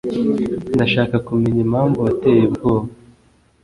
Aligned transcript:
Ndashaka 0.75 1.15
kumenya 1.27 1.59
impamvu 1.65 1.97
wateye 2.05 2.41
ubwoba 2.49 2.87